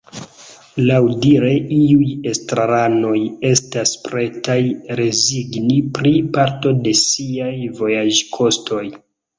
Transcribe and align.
Laŭdire 0.85 1.51
iuj 1.79 2.07
estraranoj 2.31 3.13
estas 3.51 3.93
pretaj 4.09 4.59
rezigni 5.03 5.81
pri 6.01 6.17
parto 6.39 6.77
de 6.89 6.97
siaj 7.07 7.57
vojaĝkostoj. 7.85 8.87